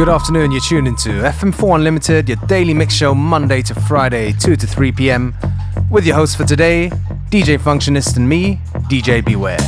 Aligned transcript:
Good 0.00 0.08
afternoon, 0.08 0.50
you're 0.50 0.62
tuned 0.62 0.88
into 0.88 1.10
FM4 1.10 1.74
Unlimited, 1.74 2.26
your 2.30 2.38
daily 2.46 2.72
mix 2.72 2.94
show 2.94 3.14
Monday 3.14 3.60
to 3.60 3.74
Friday, 3.74 4.32
2 4.32 4.56
to 4.56 4.66
3 4.66 4.92
p.m. 4.92 5.34
With 5.90 6.06
your 6.06 6.16
host 6.16 6.38
for 6.38 6.44
today, 6.46 6.88
DJ 7.28 7.58
Functionist 7.58 8.16
and 8.16 8.26
me, 8.26 8.60
DJ 8.88 9.22
Beware. 9.22 9.58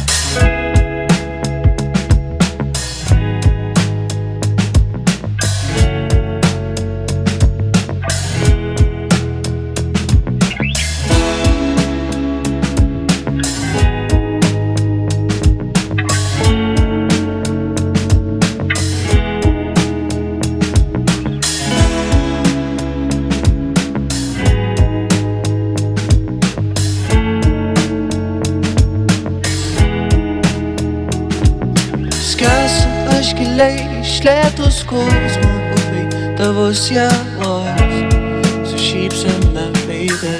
was 36.72 36.90
your 36.90 37.10
voice 37.36 38.70
So 38.70 38.76
sheep's 38.78 39.24
in 39.24 39.52
my 39.52 39.70
baby. 39.86 40.38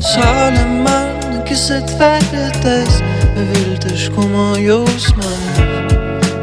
Salem 0.00 0.84
man, 0.84 1.44
kes 1.44 1.70
et 1.70 1.90
vägedes 2.00 3.02
Me 3.36 3.44
vildes, 3.52 4.08
kui 4.14 4.28
ma 4.32 4.54
joosma 4.56 5.32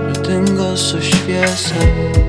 Nüüd 0.06 0.22
tõngas 0.28 0.92
su 0.92 1.02
šviesa 1.02 2.21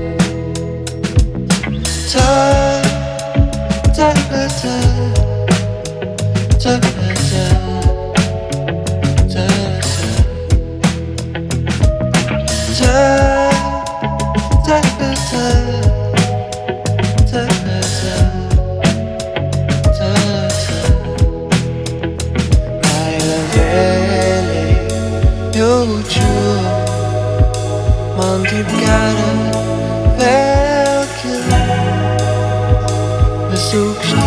so 33.63 33.93
close. 34.01 34.22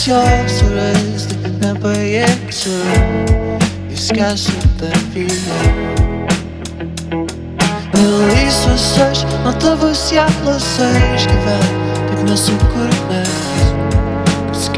It's 0.00 0.08
yours 0.08 0.60
to 0.60 0.66
raise 0.74 1.26
the 1.26 1.50
number 1.60 1.92
yet 1.92 2.50
so 2.50 2.70
You 3.86 3.96
scarce 3.96 4.46
the 4.78 4.88
feeling 5.12 6.24
Belíssimo 7.92 8.78
seis, 8.78 9.26
não 9.44 9.52
te 9.52 9.74
viciar, 9.76 10.30
não 10.42 10.58
sei 10.58 10.86
esquivar 11.16 11.60
Pego 12.08 12.30
na 12.30 12.34
sua 12.34 12.56
corneta, 12.56 13.28
se 14.54 14.70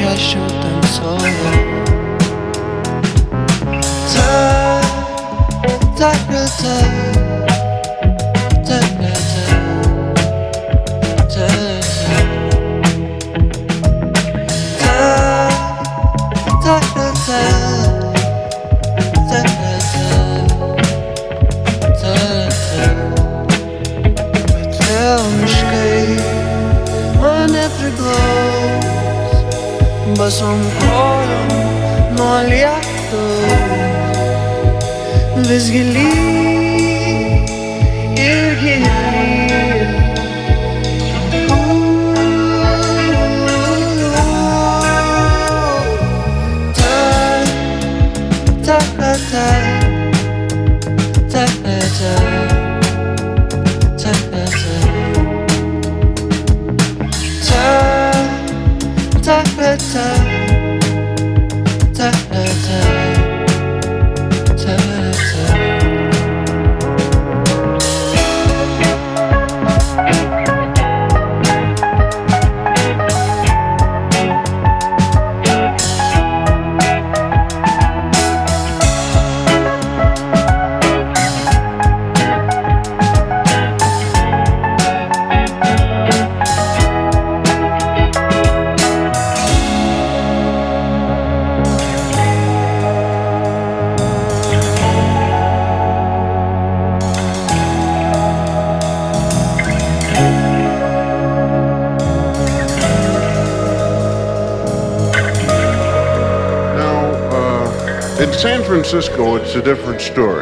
ta, 49.33 49.82
San 108.43 108.65
Francisco, 108.65 109.37
it's 109.37 109.55
a 109.55 109.63
different 109.63 110.01
story. 110.01 110.42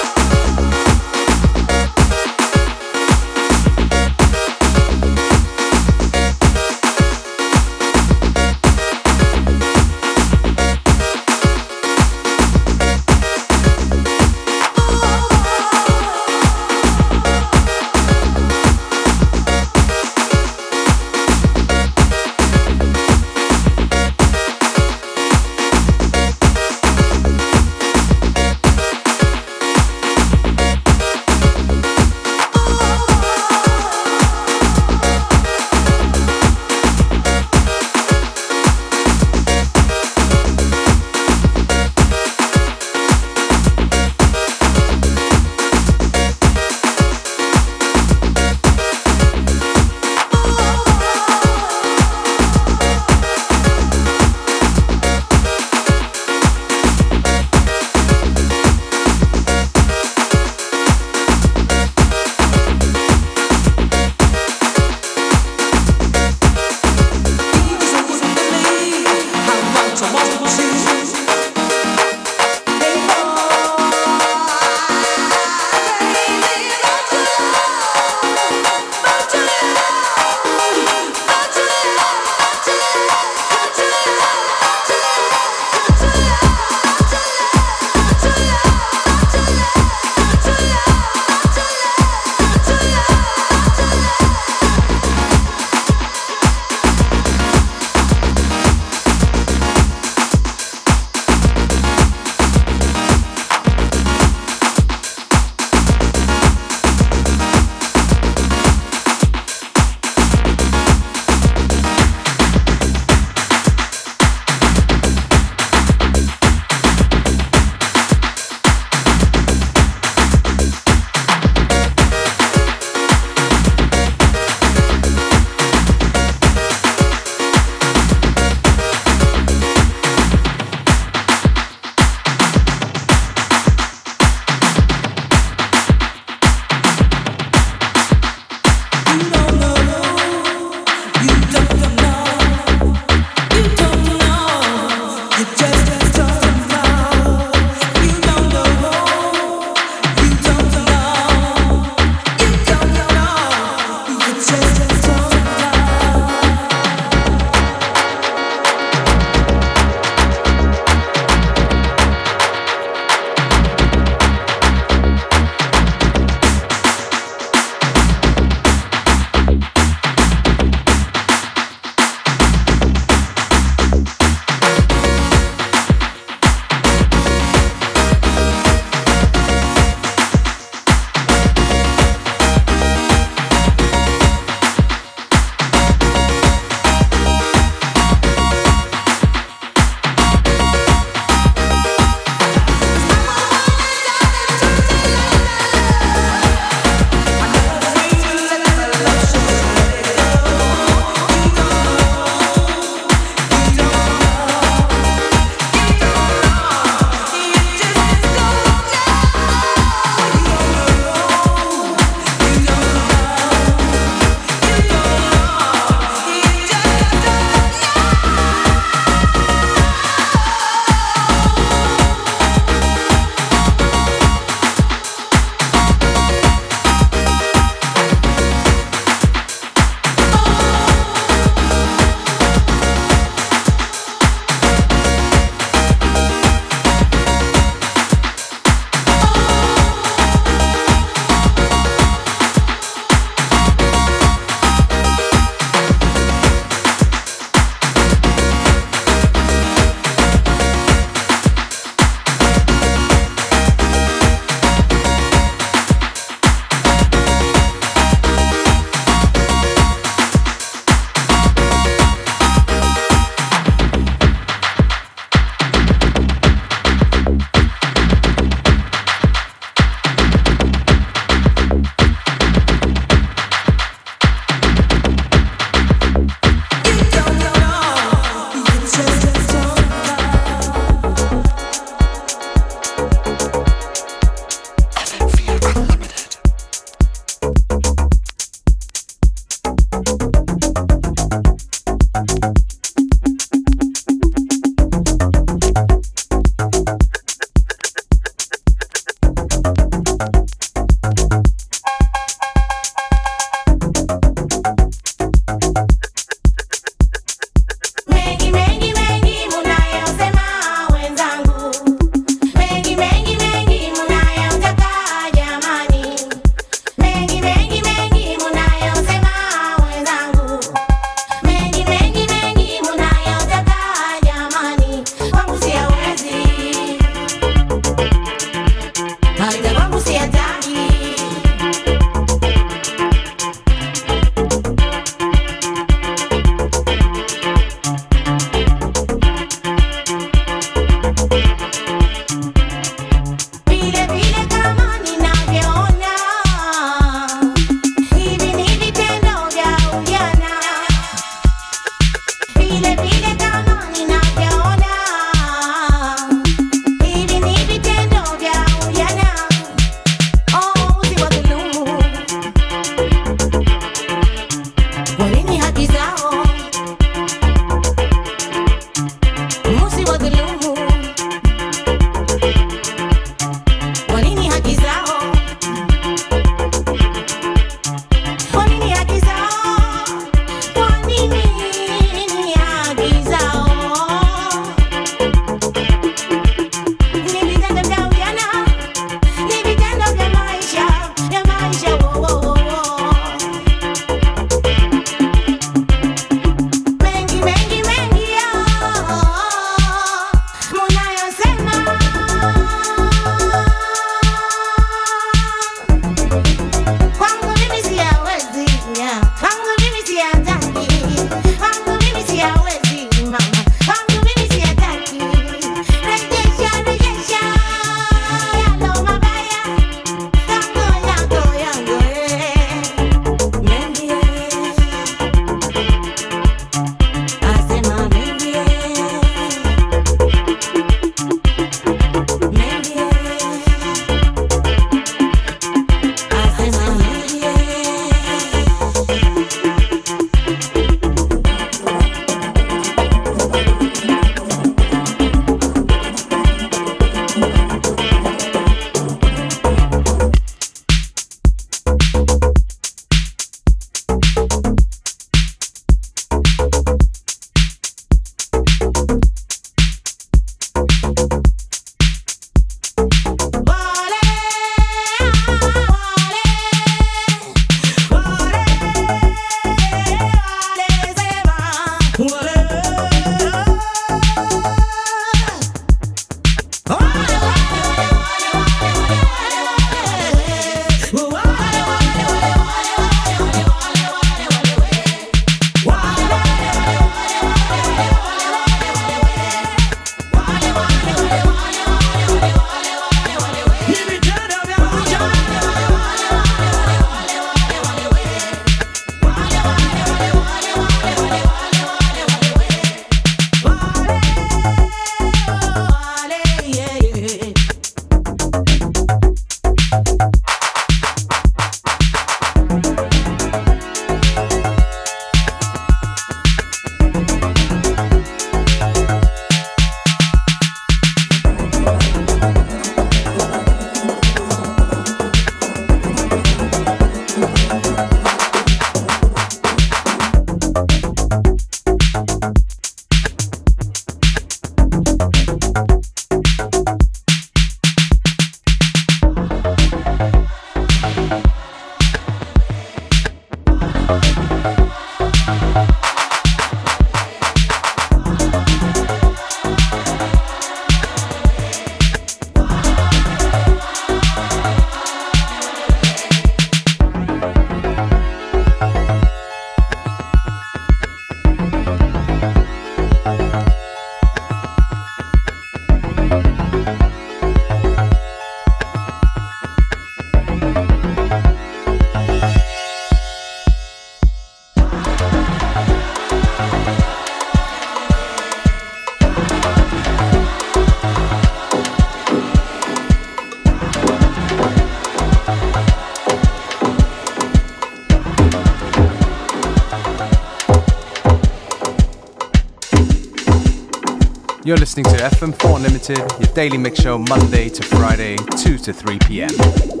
You're 594.71 594.77
listening 594.77 595.03
to 595.03 595.17
FM4 595.17 595.75
Unlimited, 595.75 596.17
your 596.17 596.55
daily 596.55 596.77
mix 596.77 597.01
show 597.01 597.17
Monday 597.17 597.67
to 597.67 597.83
Friday, 597.83 598.37
2 598.37 598.77
to 598.77 598.93
3 598.93 599.19
p.m. 599.19 600.00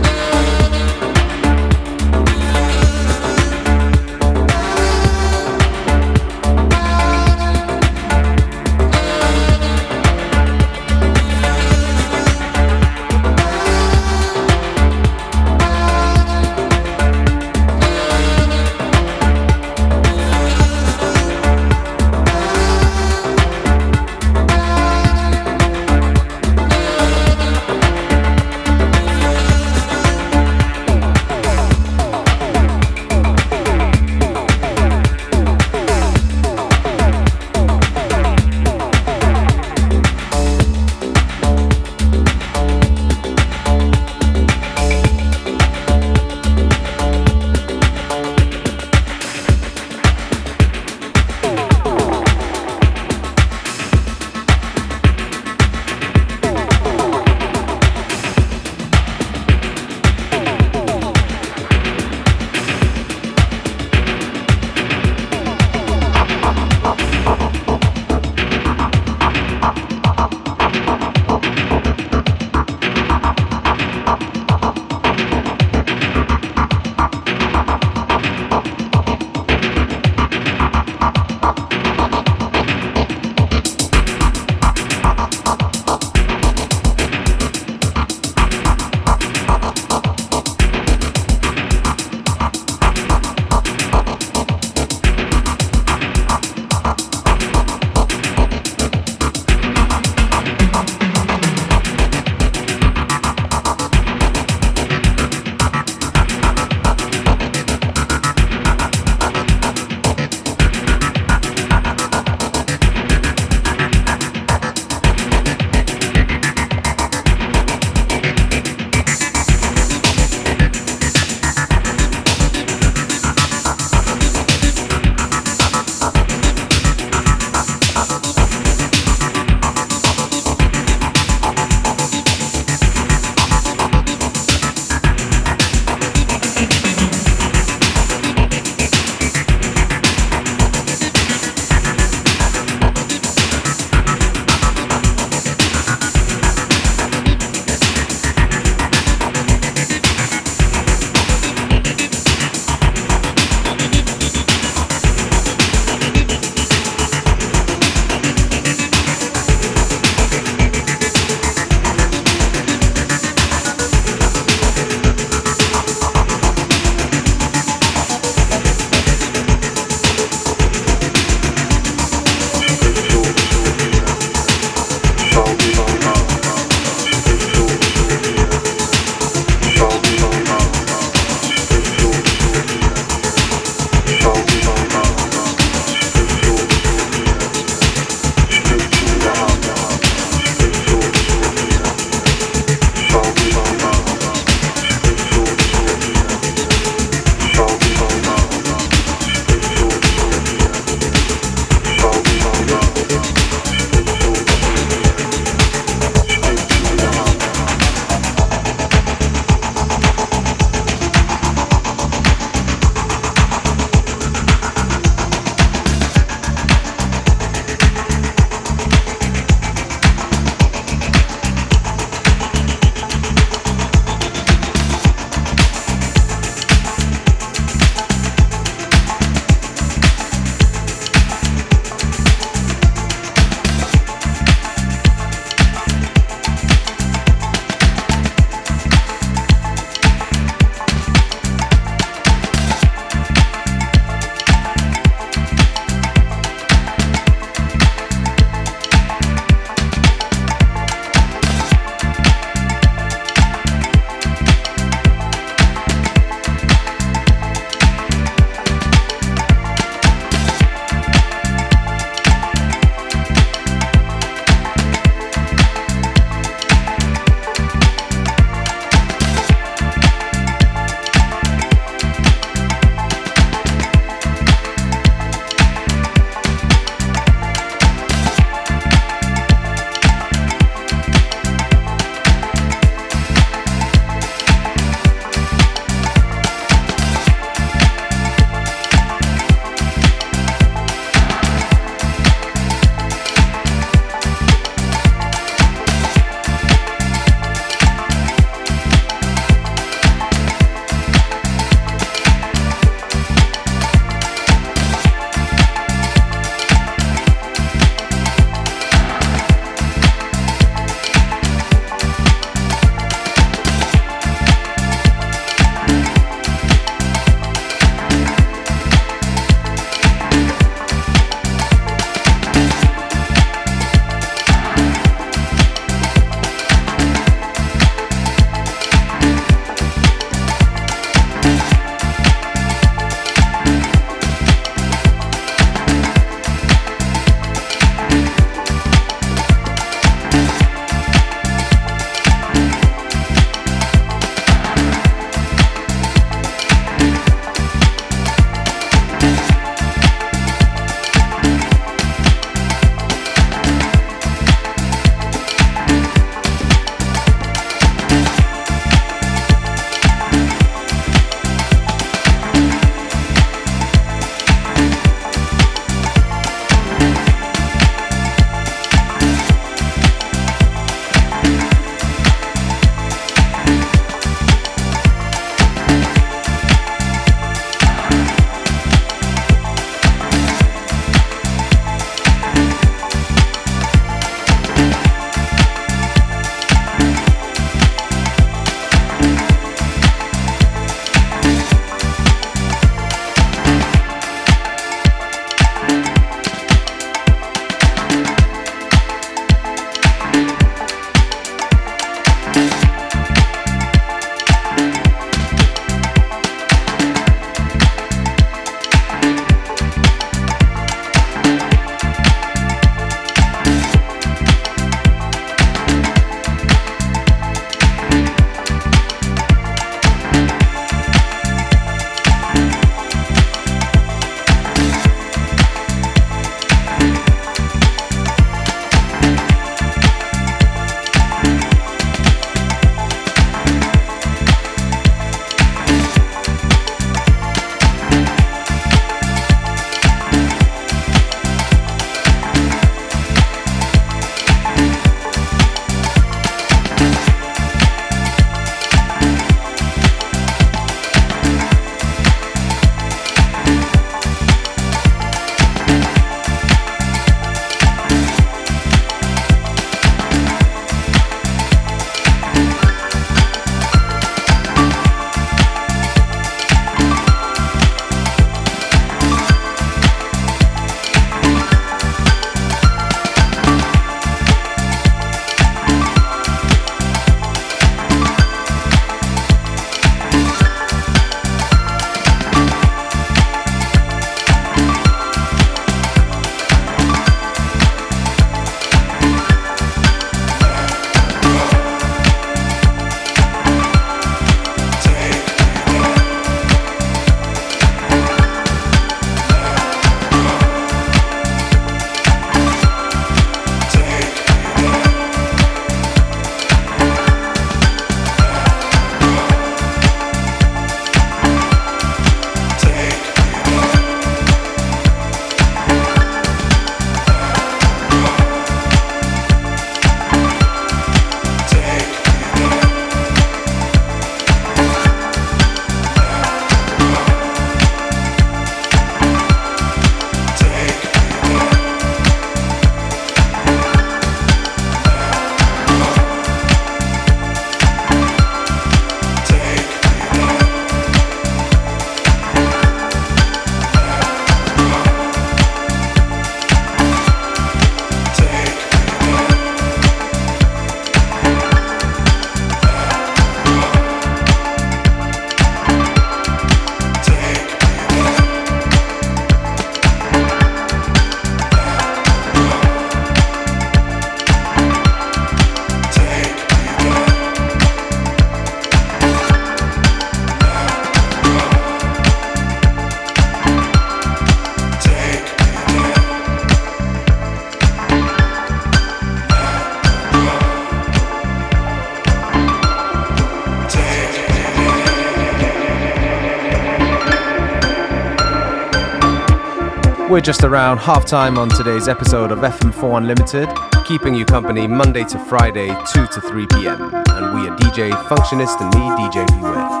We're 590.41 590.45
just 590.45 590.63
around 590.63 590.97
half 590.97 591.23
time 591.23 591.59
on 591.59 591.69
today's 591.69 592.07
episode 592.07 592.51
of 592.51 592.57
FM4 592.61 593.17
Unlimited, 593.17 593.69
keeping 594.07 594.33
you 594.33 594.43
company 594.43 594.87
Monday 594.87 595.23
to 595.25 595.37
Friday, 595.37 595.89
2 595.89 596.25
to 596.25 596.41
3 596.41 596.65
p.m. 596.65 597.13
And 597.13 597.53
we 597.53 597.69
are 597.69 597.77
DJ 597.77 598.09
Functionist 598.23 598.81
and 598.81 598.89
me, 598.95 599.01
DJ 599.21 599.45
Beware. 599.59 600.00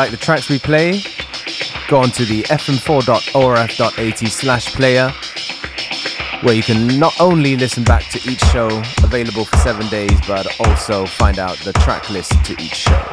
Like 0.00 0.10
the 0.10 0.16
tracks 0.16 0.48
we 0.48 0.58
play, 0.58 1.02
go 1.86 1.98
on 1.98 2.10
to 2.10 2.24
the 2.24 2.42
fm4.orf.at 2.44 4.18
slash 4.30 4.72
player, 4.74 5.10
where 6.42 6.54
you 6.54 6.62
can 6.62 6.98
not 6.98 7.20
only 7.20 7.54
listen 7.54 7.84
back 7.84 8.04
to 8.08 8.18
each 8.30 8.40
show 8.46 8.68
available 9.04 9.44
for 9.44 9.58
seven 9.58 9.86
days, 9.88 10.18
but 10.26 10.46
also 10.58 11.04
find 11.04 11.38
out 11.38 11.58
the 11.58 11.74
track 11.74 12.08
list 12.08 12.32
to 12.46 12.54
each 12.54 12.76
show. 12.76 13.09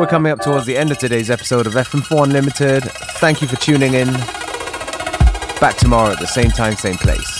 We're 0.00 0.06
coming 0.06 0.32
up 0.32 0.40
towards 0.40 0.64
the 0.64 0.78
end 0.78 0.90
of 0.90 0.96
today's 0.96 1.28
episode 1.28 1.66
of 1.66 1.74
FM4 1.74 2.24
Unlimited. 2.24 2.84
Thank 3.18 3.42
you 3.42 3.48
for 3.48 3.56
tuning 3.56 3.92
in. 3.92 4.10
Back 5.60 5.76
tomorrow 5.76 6.12
at 6.12 6.18
the 6.18 6.26
same 6.26 6.48
time, 6.48 6.74
same 6.74 6.96
place. 6.96 7.39